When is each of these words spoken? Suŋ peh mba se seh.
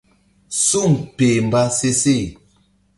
Suŋ 0.67 0.91
peh 1.15 1.37
mba 1.45 1.61
se 1.77 1.89
seh. 2.01 2.25